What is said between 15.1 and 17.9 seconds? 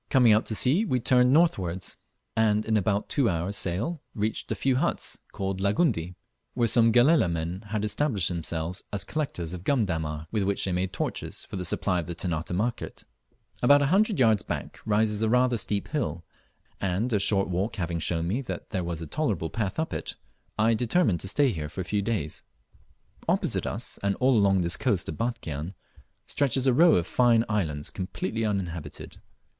a rather steep hill, and a short walk